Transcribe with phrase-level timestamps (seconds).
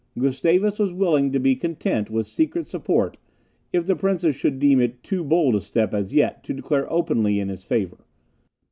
[0.17, 3.17] Gustavus was willing to be content with secret support,
[3.71, 7.39] if the princes should deem it too bold a step as yet to declare openly
[7.39, 8.03] in his favour.